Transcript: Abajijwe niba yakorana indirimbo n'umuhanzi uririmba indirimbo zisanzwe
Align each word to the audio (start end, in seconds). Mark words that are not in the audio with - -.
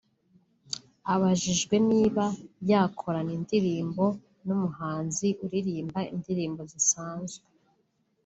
Abajijwe 1.13 1.75
niba 1.89 2.23
yakorana 2.69 3.31
indirimbo 3.39 4.05
n'umuhanzi 4.45 5.27
uririmba 5.45 5.99
indirimbo 6.13 6.61
zisanzwe 6.71 7.45